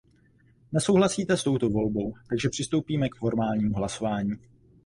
[0.71, 4.31] Nesouhlasíte s touto volbou, takže přistoupíme k formálnímu hlasování.